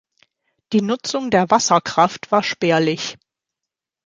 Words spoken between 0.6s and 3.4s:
Die Nutzung der Wasserkraft war spärlich.